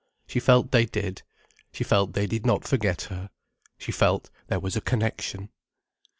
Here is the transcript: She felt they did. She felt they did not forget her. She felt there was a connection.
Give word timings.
She 0.25 0.39
felt 0.39 0.71
they 0.71 0.87
did. 0.87 1.21
She 1.71 1.83
felt 1.83 2.13
they 2.13 2.25
did 2.25 2.43
not 2.43 2.63
forget 2.67 3.03
her. 3.03 3.29
She 3.77 3.91
felt 3.91 4.31
there 4.47 4.59
was 4.59 4.75
a 4.75 4.81
connection. 4.81 5.49